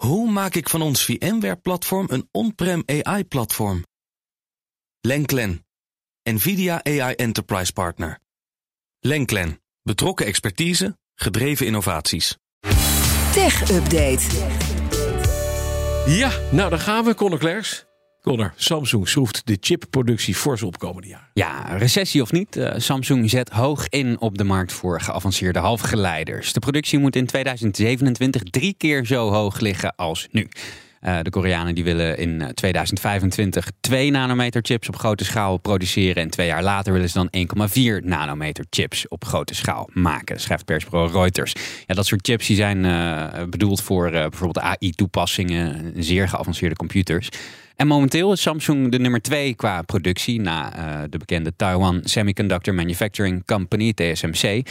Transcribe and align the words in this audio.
Hoe 0.00 0.30
maak 0.30 0.54
ik 0.54 0.68
van 0.68 0.82
ons 0.82 1.04
VMware-platform 1.04 2.06
een 2.10 2.28
on-prem 2.30 2.82
AI-platform? 2.86 3.84
Lenklen, 5.00 5.66
NVIDIA 6.22 6.84
AI 6.84 7.14
Enterprise 7.14 7.72
Partner. 7.72 8.18
Lenklen, 8.98 9.62
betrokken 9.82 10.26
expertise, 10.26 10.98
gedreven 11.14 11.66
innovaties. 11.66 12.36
Tech 13.32 13.70
Update. 13.70 14.26
Ja, 16.06 16.30
nou 16.52 16.70
daar 16.70 16.78
gaan 16.78 17.04
we, 17.04 17.14
Conor 17.14 17.38
Clairs. 17.38 17.84
Connor, 18.22 18.52
Samsung 18.56 19.08
schroeft 19.08 19.42
de 19.44 19.56
chipproductie 19.60 20.34
fors 20.34 20.62
op 20.62 20.78
komende 20.78 21.08
jaar. 21.08 21.30
Ja, 21.34 21.76
recessie 21.76 22.22
of 22.22 22.32
niet, 22.32 22.56
uh, 22.56 22.72
Samsung 22.76 23.30
zet 23.30 23.48
hoog 23.48 23.88
in 23.88 24.20
op 24.20 24.38
de 24.38 24.44
markt 24.44 24.72
voor 24.72 25.00
geavanceerde 25.00 25.58
halfgeleiders. 25.58 26.52
De 26.52 26.60
productie 26.60 26.98
moet 26.98 27.16
in 27.16 27.26
2027 27.26 28.42
drie 28.42 28.74
keer 28.78 29.06
zo 29.06 29.30
hoog 29.30 29.60
liggen 29.60 29.94
als 29.96 30.28
nu. 30.30 30.48
Uh, 31.00 31.18
de 31.22 31.30
Koreanen 31.30 31.74
die 31.74 31.84
willen 31.84 32.18
in 32.18 32.50
2025 32.54 33.70
2 33.80 34.10
nanometer 34.10 34.60
chips 34.64 34.88
op 34.88 34.96
grote 34.96 35.24
schaal 35.24 35.56
produceren. 35.56 36.22
En 36.22 36.30
twee 36.30 36.46
jaar 36.46 36.62
later 36.62 36.92
willen 36.92 37.08
ze 37.08 37.28
dan 37.30 37.68
1,4 38.00 38.04
nanometer 38.04 38.64
chips 38.70 39.08
op 39.08 39.24
grote 39.24 39.54
schaal 39.54 39.88
maken, 39.92 40.40
schrijft 40.40 40.64
persbureau 40.64 41.12
Reuters. 41.12 41.52
Ja, 41.86 41.94
dat 41.94 42.06
soort 42.06 42.26
chips 42.26 42.46
die 42.46 42.56
zijn 42.56 42.80
bedoeld 43.50 43.82
voor 43.82 44.10
bijvoorbeeld 44.10 44.58
AI-toepassingen, 44.60 45.92
zeer 45.96 46.28
geavanceerde 46.28 46.76
computers. 46.76 47.28
En 47.80 47.86
momenteel 47.86 48.32
is 48.32 48.42
Samsung 48.42 48.90
de 48.90 48.98
nummer 48.98 49.22
twee 49.22 49.54
qua 49.54 49.82
productie 49.82 50.40
na 50.40 50.76
uh, 50.76 51.02
de 51.10 51.18
bekende 51.18 51.52
Taiwan 51.56 52.00
Semiconductor 52.04 52.74
Manufacturing 52.74 53.44
Company, 53.44 53.92
TSMC. 53.92 54.68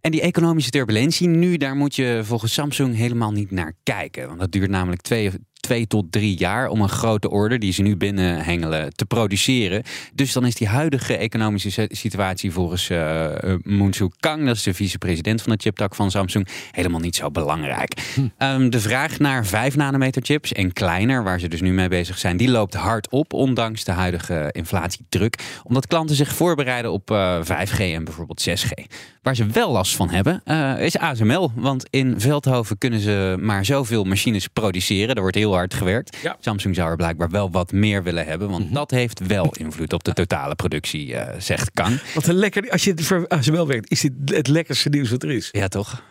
En 0.00 0.10
die 0.10 0.20
economische 0.20 0.70
turbulentie 0.70 1.28
nu, 1.28 1.56
daar 1.56 1.76
moet 1.76 1.94
je 1.94 2.20
volgens 2.24 2.52
Samsung 2.52 2.96
helemaal 2.96 3.32
niet 3.32 3.50
naar 3.50 3.72
kijken. 3.82 4.26
Want 4.26 4.40
dat 4.40 4.52
duurt 4.52 4.70
namelijk 4.70 5.02
twee, 5.02 5.30
twee 5.66 5.86
tot 5.86 6.12
drie 6.12 6.36
jaar 6.36 6.68
om 6.68 6.80
een 6.80 6.88
grote 6.88 7.30
order 7.30 7.58
die 7.58 7.72
ze 7.72 7.82
nu 7.82 7.96
binnenhengelen 7.96 8.94
te 8.94 9.06
produceren. 9.06 9.82
Dus 10.14 10.32
dan 10.32 10.46
is 10.46 10.54
die 10.54 10.68
huidige 10.68 11.16
economische 11.16 11.88
situatie 11.90 12.52
volgens 12.52 12.90
uh, 12.90 13.26
Moon 13.62 13.92
Soo 13.92 14.10
Kang, 14.20 14.46
dat 14.46 14.56
is 14.56 14.62
de 14.62 14.74
vicepresident 14.74 15.42
van 15.42 15.52
de 15.52 15.58
chiptak 15.62 15.94
van 15.94 16.10
Samsung, 16.10 16.48
helemaal 16.70 17.00
niet 17.00 17.16
zo 17.16 17.30
belangrijk. 17.30 17.92
Hm. 18.14 18.44
Um, 18.44 18.70
de 18.70 18.80
vraag 18.80 19.18
naar 19.18 19.46
5 19.46 19.76
nanometer 19.76 20.22
chips 20.22 20.52
en 20.52 20.72
kleiner, 20.72 21.24
waar 21.24 21.40
ze 21.40 21.48
dus 21.48 21.60
nu 21.60 21.72
mee 21.72 21.88
bezig 21.88 22.18
zijn, 22.18 22.36
die 22.36 22.50
loopt 22.50 22.74
hard 22.74 23.10
op, 23.10 23.32
ondanks 23.32 23.84
de 23.84 23.92
huidige 23.92 24.48
inflatiedruk. 24.52 25.60
Omdat 25.62 25.86
klanten 25.86 26.16
zich 26.16 26.34
voorbereiden 26.34 26.92
op 26.92 27.10
uh, 27.10 27.40
5G 27.44 27.78
en 27.78 28.04
bijvoorbeeld 28.04 28.48
6G. 28.48 28.84
Waar 29.22 29.36
ze 29.36 29.46
wel 29.46 29.70
last 29.72 29.96
van 29.96 30.10
hebben, 30.10 30.42
uh, 30.44 30.80
is 30.80 30.98
ASML. 30.98 31.52
Want 31.54 31.86
in 31.90 32.20
Veldhoven 32.20 32.78
kunnen 32.78 33.00
ze 33.00 33.36
maar 33.40 33.64
zoveel 33.64 34.04
machines 34.04 34.48
produceren. 34.48 35.14
Er 35.14 35.20
wordt 35.20 35.36
heel 35.36 35.55
hard 35.56 35.74
gewerkt. 35.74 36.16
Ja. 36.22 36.36
Samsung 36.40 36.74
zou 36.74 36.90
er 36.90 36.96
blijkbaar 36.96 37.30
wel 37.30 37.50
wat 37.50 37.72
meer 37.72 38.02
willen 38.02 38.26
hebben. 38.26 38.48
Want 38.48 38.60
mm 38.60 38.66
-hmm. 38.66 38.74
dat 38.74 38.90
heeft 38.90 39.26
wel 39.26 39.52
invloed 39.52 39.92
op 39.92 40.04
de 40.04 40.12
totale 40.12 40.54
productie, 40.54 41.08
uh, 41.08 41.28
zegt 41.38 41.70
Kang. 41.70 42.00
Wat 42.14 42.26
een 42.26 42.34
lekker. 42.34 42.70
Als 42.70 42.84
je 42.84 42.94
voor 42.96 43.28
ASML 43.28 43.66
werkt, 43.66 43.90
is 43.90 44.00
dit 44.00 44.12
het 44.24 44.48
lekkerste 44.48 44.88
nieuws 44.88 45.10
wat 45.10 45.22
er 45.22 45.30
is. 45.30 45.48
Ja, 45.52 45.68
toch? 45.68 46.02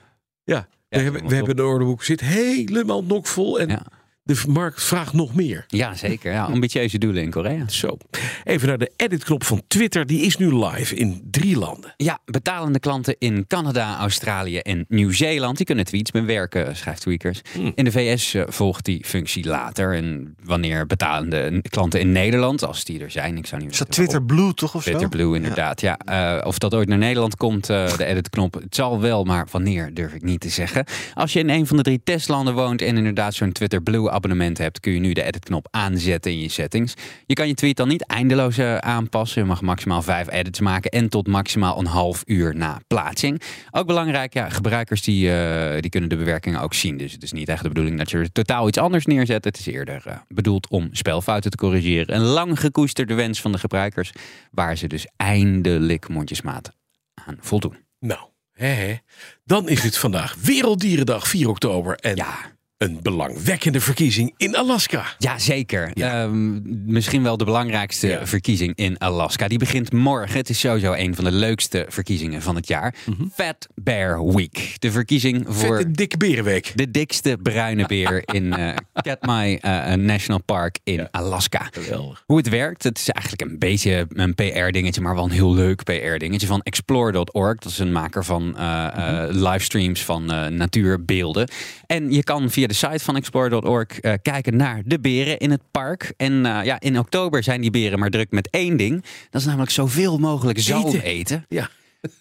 Ja. 0.44 0.68
we, 0.90 1.00
hebben, 1.00 1.28
we 1.28 1.36
hebben 1.36 1.56
de 1.56 1.64
orderboek 1.64 2.04
zit 2.04 2.22
helemaal 2.22 3.04
nokvol. 3.04 3.60
En 3.60 3.70
ja 3.70 3.86
de 4.26 4.42
markt 4.48 4.84
vraagt 4.84 5.14
nog 5.14 5.36
meer. 5.36 5.66
Ja, 5.68 5.96
zeker. 5.96 6.32
Ja, 6.32 6.44
ambitieuze 6.44 6.98
doelen 6.98 7.24
in 7.24 7.30
Korea. 7.30 7.68
Zo. 7.68 7.98
Even 8.44 8.68
naar 8.68 8.78
de 8.78 8.92
edit-knop 8.96 9.44
van 9.44 9.62
Twitter. 9.68 10.06
Die 10.06 10.22
is 10.22 10.38
nu 10.38 10.66
live 10.66 10.96
in 10.96 11.22
drie 11.32 11.58
landen. 11.58 11.94
Ja, 11.98 12.20
betalende 12.26 12.80
klanten 12.80 13.16
in 13.20 13.48
Canada, 13.48 13.98
Australië 13.98 14.58
en 14.58 14.86
Nieuw-Zeeland... 14.88 15.58
die 15.58 15.66
kunnen 15.66 15.86
tweets 15.86 16.12
bewerken, 16.12 16.76
schrijft 16.76 17.02
Tweakers. 17.02 17.42
Hmm. 17.54 17.72
In 17.76 17.84
de 17.84 17.92
VS 17.92 18.34
eh, 18.34 18.44
volgt 18.48 18.86
die 18.86 19.06
functie 19.06 19.46
later. 19.46 19.96
En 19.96 20.36
wanneer 20.44 20.86
betalende 20.86 21.62
klanten 21.70 22.00
in 22.00 22.12
Nederland, 22.12 22.64
als 22.64 22.84
die 22.84 23.00
er 23.00 23.12
zijn... 23.12 23.38
Ik 23.38 23.46
zou 23.46 23.62
niet 23.62 23.72
is 23.72 23.78
dat 23.78 23.92
Twitter 23.92 24.24
Blue 24.24 24.54
toch 24.54 24.76
of 24.76 24.82
Twitter 24.82 25.02
zo? 25.02 25.10
Blue, 25.10 25.36
inderdaad. 25.36 25.82
Ja. 25.82 26.00
ja. 26.06 26.38
Uh, 26.38 26.48
of 26.48 26.58
dat 26.58 26.74
ooit 26.74 26.88
naar 26.88 26.98
Nederland 26.98 27.36
komt, 27.36 27.70
uh, 27.70 27.98
de 27.98 28.06
edit-knop. 28.06 28.54
Het 28.54 28.76
zal 28.76 29.02
wel, 29.02 29.24
maar 29.24 29.48
wanneer 29.52 29.94
durf 29.94 30.14
ik 30.14 30.24
niet 30.24 30.40
te 30.40 30.50
zeggen. 30.50 30.86
Als 31.14 31.34
je 31.34 31.40
in 31.40 31.50
een 31.50 31.68
van 31.68 31.78
de 31.78 31.84
drie 31.84 32.02
testlanden 32.04 32.54
woont... 32.54 32.82
en 32.82 32.98
inderdaad 32.98 33.34
zo'n 33.34 33.52
Twitter 33.52 33.82
Blue 33.82 34.14
abonnement 34.16 34.58
hebt, 34.58 34.80
kun 34.80 34.92
je 34.92 35.00
nu 35.00 35.14
de 35.14 35.24
edit-knop 35.24 35.68
aanzetten 35.72 36.32
in 36.32 36.40
je 36.40 36.50
settings. 36.50 36.94
Je 37.26 37.34
kan 37.34 37.48
je 37.48 37.54
tweet 37.54 37.78
dan 37.78 37.88
niet 37.88 38.06
eindeloos 38.06 38.58
uh, 38.58 38.78
aanpassen. 38.78 39.42
Je 39.42 39.48
mag 39.48 39.62
maximaal 39.62 40.02
vijf 40.02 40.30
edits 40.30 40.60
maken 40.60 40.92
en 40.92 41.10
tot 41.10 41.28
maximaal 41.28 41.80
een 41.80 41.86
half 41.86 42.24
uur 42.26 42.56
na 42.56 42.82
plaatsing. 42.88 43.42
Ook 43.72 43.88
belangrijk, 43.88 44.34
ja, 44.34 44.50
gebruikers 44.50 45.02
die, 45.02 45.30
uh, 45.30 45.82
die 45.82 45.90
kunnen 45.90 46.10
de 46.10 46.16
bewerkingen 46.16 46.62
ook 46.62 46.74
zien. 46.74 46.98
Dus 46.98 47.12
het 47.12 47.24
is 47.24 47.32
niet 47.32 47.50
echt 47.50 47.62
de 47.64 47.68
bedoeling 47.68 47.98
dat 47.98 48.10
je 48.10 48.18
er 48.18 48.32
totaal 48.32 48.68
iets 48.68 48.78
anders 48.78 49.06
neerzet. 49.06 49.44
Het 49.44 49.60
is 49.60 49.66
eerder 49.66 50.04
uh, 50.08 50.14
bedoeld 50.28 50.70
om 50.70 50.90
spelfouten 50.92 51.52
te 51.52 51.58
corrigeren. 51.58 52.16
Een 52.16 52.22
lang 52.22 52.60
gekoesterde 52.60 53.14
wens 53.14 53.42
van 53.42 53.52
de 53.52 53.58
gebruikers, 53.58 54.12
waar 54.52 54.78
ze 54.78 54.88
dus 54.88 55.08
eindelijk 55.16 56.10
mondjesmaat 56.10 56.72
aan 57.14 57.38
voldoen. 57.40 57.78
Nou, 58.00 58.20
hè, 58.52 58.68
hè. 58.68 58.96
dan 59.44 59.70
is 59.70 59.84
het 59.84 59.98
vandaag 59.98 60.36
Werelddierendag 60.42 61.28
4 61.28 61.50
oktober. 61.50 61.96
En 61.96 62.16
ja 62.16 62.54
een 62.86 63.00
belangwekkende 63.02 63.82
verkiezing 63.82 64.34
in 64.38 64.56
Alaska. 64.56 65.06
Jazeker. 65.18 65.92
Ja. 65.94 66.24
Um, 66.24 66.62
misschien 66.86 67.24
wel 67.24 67.38
de 67.38 67.46
belangrijkste 67.46 68.08
ja. 68.08 68.28
verkiezing 68.28 68.76
in 68.76 68.98
Alaska. 68.98 69.48
Die 69.48 69.58
begint 69.58 69.92
morgen. 69.92 70.38
Het 70.38 70.50
is 70.50 70.60
sowieso 70.60 70.94
een 70.94 71.16
van 71.16 71.24
de 71.24 71.32
leukste 71.32 71.86
verkiezingen 71.90 72.42
van 72.42 72.56
het 72.56 72.68
jaar. 72.68 72.96
Mm 73.06 73.16
-hmm. 73.18 73.32
Fat 73.34 73.68
Bear 73.76 74.34
Week. 74.34 74.76
De 74.80 74.92
verkiezing 74.92 75.46
voor... 75.48 75.84
dikke 75.92 76.18
berenweek. 76.18 76.72
De 76.76 76.92
dikste 76.92 77.38
bruine 77.44 77.86
beer 77.86 78.24
in 78.40 78.46
uh, 78.60 78.76
Katmai 78.94 79.60
uh, 79.62 79.94
National 79.94 80.42
Park 80.42 80.80
in 80.84 80.94
ja. 80.94 81.08
Alaska. 81.12 81.68
Geweldig. 81.72 82.24
Hoe 82.26 82.38
het 82.38 82.50
werkt, 82.50 82.84
het 82.84 82.98
is 82.98 83.10
eigenlijk 83.10 83.52
een 83.52 83.60
beetje 83.60 84.08
een 84.10 84.36
PR-dingetje, 84.36 85.02
maar 85.02 85.16
wel 85.16 85.24
een 85.24 85.32
heel 85.32 85.54
leuk 85.54 85.84
PR-dingetje 85.84 86.48
van 86.48 86.62
Explore.org. 86.62 87.60
Dat 87.60 87.72
is 87.72 87.80
een 87.80 87.92
maker 87.92 88.26
van 88.26 88.42
uh, 88.58 88.96
mm 88.96 89.04
-hmm. 89.04 89.44
livestreams 89.48 90.04
van 90.04 90.26
natuurbeelden. 90.56 91.50
En 91.86 92.12
je 92.12 92.24
kan 92.24 92.50
via 92.50 92.68
de 92.68 92.74
site 92.76 93.04
van 93.04 93.16
Explore.org 93.16 94.04
uh, 94.04 94.14
kijken 94.22 94.56
naar 94.56 94.82
de 94.86 95.00
beren 95.00 95.38
in 95.38 95.52
het 95.52 95.62
park. 95.72 96.14
En 96.18 96.32
uh, 96.32 96.60
ja, 96.64 96.80
in 96.80 97.00
oktober 97.00 97.44
zijn 97.44 97.62
die 97.62 97.72
beren 97.72 98.00
maar 98.00 98.10
druk 98.10 98.32
met 98.32 98.50
één 98.50 98.78
ding. 98.78 99.04
Dat 99.30 99.42
is 99.42 99.48
namelijk 99.48 99.72
zoveel 99.72 100.18
mogelijk 100.18 100.60
zout 100.60 100.86
eten. 100.86 101.04
eten. 101.04 101.46
Ja. 101.50 101.70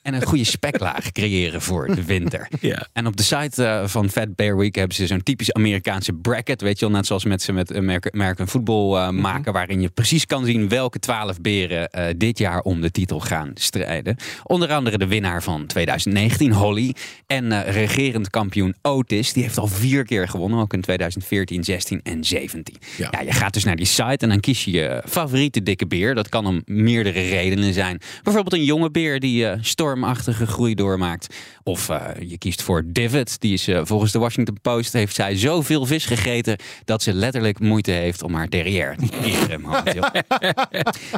En 0.03 0.15
een 0.15 0.23
goede 0.23 0.45
speklaag 0.45 1.13
creëren 1.13 1.63
voor 1.63 1.95
de 1.95 2.05
winter. 2.05 2.49
Ja. 2.61 2.87
En 2.93 3.07
op 3.07 3.17
de 3.17 3.23
site 3.23 3.63
uh, 3.63 3.87
van 3.87 4.11
Fat 4.11 4.35
Bear 4.35 4.57
Week 4.57 4.75
hebben 4.75 4.97
ze 4.97 5.07
zo'n 5.07 5.23
typisch 5.23 5.53
Amerikaanse 5.53 6.13
bracket. 6.13 6.61
Weet 6.61 6.79
je 6.79 6.87
wel, 6.87 6.95
net 6.95 7.07
zoals 7.07 7.25
met 7.25 7.43
ze 7.43 7.53
met 7.53 7.75
American 8.13 8.49
voetbal 8.49 8.97
uh, 8.97 9.09
maken. 9.09 9.39
Mm 9.39 9.45
-hmm. 9.45 9.53
Waarin 9.53 9.81
je 9.81 9.89
precies 9.89 10.27
kan 10.27 10.45
zien 10.45 10.69
welke 10.69 10.99
twaalf 10.99 11.41
beren 11.41 11.89
uh, 11.93 12.07
dit 12.17 12.39
jaar 12.39 12.61
om 12.61 12.81
de 12.81 12.91
titel 12.91 13.21
gaan 13.21 13.51
strijden. 13.55 14.17
Onder 14.43 14.73
andere 14.73 14.99
de 14.99 15.07
winnaar 15.07 15.43
van 15.43 15.67
2019, 15.67 16.53
Holly. 16.53 16.95
En 17.27 17.65
regerend 17.65 18.31
kampioen 18.31 18.75
Otis. 18.83 19.33
Die 19.33 19.43
heeft 19.43 19.59
al 19.59 19.67
vier 19.67 20.05
keer 20.05 20.29
gewonnen. 20.29 20.59
Ook 20.59 20.73
in 20.73 20.81
2014, 20.81 21.65
16 21.65 22.01
en 22.03 22.25
17. 22.25 22.77
Ja. 22.97 23.09
ja, 23.11 23.21
je 23.21 23.33
gaat 23.33 23.53
dus 23.53 23.65
naar 23.65 23.77
die 23.77 23.87
site 23.87 24.17
en 24.19 24.29
dan 24.29 24.41
kies 24.41 24.65
je 24.65 24.71
je 24.71 25.03
favoriete 25.07 25.63
dikke 25.63 25.87
beer. 25.87 26.15
Dat 26.15 26.29
kan 26.29 26.47
om 26.47 26.63
meerdere 26.65 27.21
redenen 27.21 27.73
zijn. 27.73 28.01
Bijvoorbeeld 28.23 28.55
een 28.55 28.65
jonge 28.65 28.91
beer 28.91 29.21
die 29.21 29.47
stormachtige 29.75 30.47
groei 30.47 30.75
doormaakt. 30.75 31.35
Of 31.63 31.89
uh, 31.89 32.09
je 32.19 32.39
kiest 32.39 32.63
voor 32.63 32.83
Divot. 32.87 33.41
Die 33.41 33.53
is 33.53 33.69
uh, 33.69 33.81
volgens 33.85 34.13
de 34.13 34.19
Washington 34.19 34.59
Post 34.63 34.93
heeft 34.93 35.15
zij 35.15 35.37
zoveel 35.37 35.87
vis 35.87 36.07
gegeten 36.07 36.57
dat 36.85 37.03
ze 37.03 37.13
letterlijk 37.13 37.59
moeite 37.59 37.91
heeft 37.91 38.23
om 38.23 38.35
haar 38.35 38.51
derrière 38.51 38.97
te 38.97 39.07
keren 39.23 39.61
momenteel. 39.61 40.05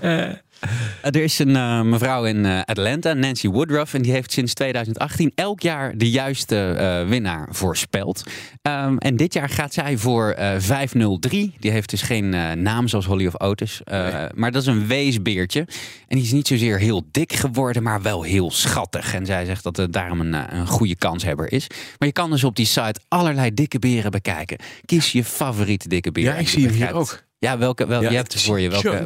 er 1.03 1.22
is 1.22 1.39
een 1.39 1.49
uh, 1.49 1.83
mevrouw 1.83 2.25
in 2.25 2.47
Atlanta, 2.65 3.12
Nancy 3.12 3.49
Woodruff, 3.49 3.94
en 3.94 4.03
die 4.03 4.12
heeft 4.12 4.33
sinds 4.33 4.55
2018 4.55 5.33
elk 5.34 5.61
jaar 5.61 5.99
de 5.99 6.11
juiste 6.11 7.05
winnaar 7.09 7.49
voorspeld. 7.50 8.22
Um, 8.62 8.99
en 8.99 9.17
dit 9.17 9.33
jaar 9.33 9.49
gaat 9.49 9.72
zij 9.72 9.99
voor 9.99 10.34
503. 10.59 11.55
Die 11.58 11.70
heeft 11.70 11.91
dus 11.91 12.03
geen 12.03 12.29
naam 12.62 12.88
zoals 12.88 13.06
Holly 13.06 13.26
of 13.26 13.41
Otis, 13.41 13.81
nee. 13.85 14.12
maar 14.35 14.53
dat 14.53 14.62
is 14.62 14.69
een 14.69 14.87
weesbeertje. 14.87 15.61
En 16.08 16.17
die 16.17 16.25
is 16.25 16.32
niet 16.32 16.47
zozeer 16.47 16.79
heel 16.79 17.03
dik 17.11 17.32
geworden, 17.32 17.82
maar 17.82 18.03
wel 18.03 18.23
heel 18.23 18.50
schattig. 18.50 19.14
En 19.14 19.26
zij 19.26 19.44
zegt 19.44 19.62
dat 19.62 19.76
het 19.76 19.93
daarom 19.93 20.20
een, 20.20 20.56
een 20.56 20.67
goede 20.67 20.97
kanshebber 20.97 21.53
is. 21.53 21.67
Maar 21.99 22.08
je 22.08 22.12
kan 22.12 22.31
dus 22.31 22.44
op 22.44 22.56
die 22.56 22.67
site 22.67 23.00
allerlei 23.08 23.55
dikke 23.55 23.79
beren 23.79 24.11
bekijken. 24.11 24.56
Kies 24.85 25.12
je 25.12 25.25
favoriete 25.25 25.88
dikke 25.88 26.12
beer. 26.12 26.25
Ja, 26.25 26.35
ik 26.35 26.49
zie 26.49 26.67
hem 26.67 26.75
hier 26.75 26.93
ook. 26.93 27.25
Ja, 27.46 27.58
welke, 27.58 27.87
wel, 27.87 28.02
ja, 28.02 28.10
je 28.10 28.16
hebt 28.16 28.32
er 28.32 28.40
voor 28.40 28.60
je 28.60 28.70
welke. 28.70 29.04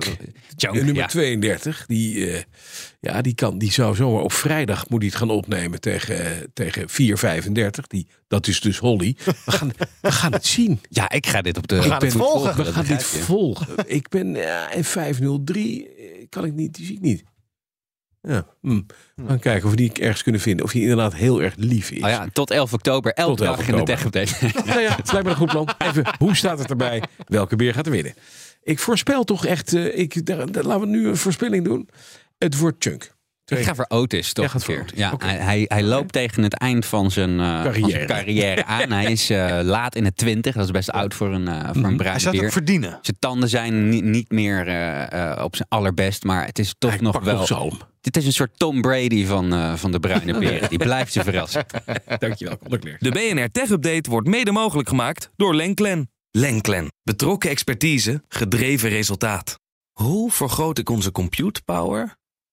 Chunk, 0.57 0.75
nummer 0.75 0.95
ja. 0.95 1.07
32, 1.07 1.87
die, 1.87 2.17
uh, 2.17 2.39
ja, 3.01 3.23
die, 3.23 3.35
kan, 3.35 3.59
die 3.59 3.73
zou 3.73 3.95
zomaar 3.95 4.23
op 4.23 4.33
vrijdag 4.33 4.89
moet 4.89 5.01
hij 5.01 5.09
het 5.09 5.19
gaan 5.19 5.31
opnemen 5.31 5.81
tegen, 5.81 6.21
uh, 6.21 6.27
tegen 6.53 6.89
4,35. 6.89 7.87
Die, 7.87 8.07
dat 8.29 8.47
is 8.47 8.61
dus 8.61 8.79
Holly. 8.79 9.17
We 9.25 9.53
gaan, 9.53 9.73
we 10.01 10.13
gaan 10.13 10.33
het 10.33 10.47
zien. 10.47 10.81
Ja, 10.89 11.11
ik 11.11 11.27
ga 11.27 11.43
dit 11.43 11.57
op 11.57 11.69
de. 11.69 11.77
We 11.77 11.83
gaan 11.83 12.05
het 12.05 12.13
volgen. 12.13 12.57
We 12.57 12.73
gaan 12.73 12.87
dit 12.87 13.05
volgen. 13.05 13.67
Ik 13.87 14.09
ben 14.09 14.35
ja, 14.35 14.73
en 14.73 14.85
503 14.85 15.89
kan 16.29 16.45
ik 16.45 16.53
niet, 16.53 16.75
die 16.75 16.87
zie 16.87 16.95
ik 16.95 17.01
niet. 17.01 17.23
Ja. 18.23 18.47
Hm. 18.61 18.81
We 19.15 19.23
gaan 19.29 19.39
kijken 19.39 19.65
of 19.65 19.71
we 19.71 19.77
die 19.77 19.93
ergens 19.93 20.23
kunnen 20.23 20.41
vinden. 20.41 20.65
Of 20.65 20.73
hij 20.73 20.81
inderdaad 20.81 21.15
heel 21.15 21.43
erg 21.43 21.55
lief 21.57 21.91
is. 21.91 22.03
Oh 22.03 22.09
ja, 22.09 22.27
tot 22.33 22.51
11 22.51 22.73
oktober, 22.73 23.13
elke 23.13 23.37
Tot 23.37 23.47
11 23.47 23.57
dag 23.57 23.67
in 23.69 23.75
de 23.75 23.81
oktober. 23.81 24.11
tech-update. 24.11 24.63
Nou 24.67 24.81
ja, 24.87 24.97
het 24.97 25.13
lijkt 25.13 25.27
me 25.27 25.33
een 25.33 25.39
goed 25.39 25.51
plan. 25.51 25.69
Even, 25.79 26.15
hoe 26.19 26.37
staat 26.37 26.59
het 26.59 26.71
erbij? 26.71 27.03
Welke 27.27 27.57
beer 27.57 27.75
gaat 27.75 27.87
er 27.87 27.93
winnen? 27.93 28.15
Ik 28.63 28.79
voorspel 28.79 29.25
toch 29.25 29.47
echt... 29.47 29.75
eh, 29.75 29.99
ik, 29.99 30.27
daar, 30.27 30.53
daar- 30.53 30.65
laten 30.65 30.81
we 30.81 30.87
nu 30.87 31.07
een 31.09 31.17
voorspelling 31.17 31.65
doen. 31.65 31.89
Het 32.39 32.59
wordt 32.59 32.77
Chunk. 32.85 33.15
Ik 33.59 33.65
ga 33.65 33.75
voor 33.75 33.85
Otis, 33.89 34.33
toch? 34.33 34.55
Een 34.55 34.61
keer. 34.61 34.85
Ja, 34.95 35.15
hij, 35.19 35.65
hij, 35.69 35.83
loopt 35.83 36.13
tegen 36.13 36.43
het 36.43 36.55
eind 36.55 36.87
van 36.87 37.11
zijn, 37.11 37.41
eh, 37.41 37.63
van 37.63 37.91
zijn 37.91 38.07
Carrière. 38.07 38.65
aan. 38.65 38.91
Hij 39.01 39.13
is 39.13 39.31
eh, 39.31 39.59
laat 39.63 39.95
in 39.95 40.05
het 40.05 40.17
twintig. 40.17 40.55
Dat 40.55 40.65
is 40.65 40.71
best 40.71 40.91
oud 40.91 41.15
voor 41.15 41.33
een, 41.33 41.49
eh 41.49 41.55
voor 41.55 41.65
een 41.65 41.81
Mhm. 41.81 41.97
bruine 41.97 42.09
Hij 42.11 42.19
zou 42.19 42.37
het 42.37 42.45
ook 42.45 42.53
verdienen. 42.53 42.99
Zijn 43.03 43.17
tanden 43.19 43.49
zijn 43.49 43.89
niet, 43.89 44.05
niet 44.05 44.31
meer 44.31 44.59
op 45.43 45.57
zijn 45.57 45.69
allerbest, 45.69 46.25
maar 46.25 46.47
het 46.47 46.59
is 46.59 46.75
toch 46.79 46.91
Hij 46.91 47.01
nog 47.01 47.21
wel. 47.25 47.47
Dit 48.01 48.17
is 48.17 48.27
een 48.27 48.33
soort 48.33 48.59
Tom 48.59 48.81
Brady 48.81 49.27
van, 49.27 49.53
eh, 49.53 49.75
van 49.75 49.93
de 49.93 50.01
bruine 50.01 50.39
beren. 50.39 50.69
Die 50.69 50.79
blijft 50.79 51.13
ze 51.13 51.23
verrassen. 51.23 51.67
Dankjewel, 52.19 52.59
Conor. 52.59 52.97
De 52.99 53.11
BNR 53.11 53.51
Tech 53.51 53.71
Update 53.71 54.11
wordt 54.11 54.29
mede 54.29 54.53
mogelijk 54.53 54.89
gemaakt 54.89 55.31
door 55.37 55.55
Lenklen. 55.55 56.11
Lenklen. 56.31 56.93
Betrokken 57.03 57.51
expertise, 57.51 58.23
gedreven 58.29 58.89
resultaat. 58.89 59.59
Hoe 59.93 60.31
vergroot 60.31 60.79
ik 60.79 60.89
onze 60.91 61.13
compute 61.13 61.63
power 61.65 62.17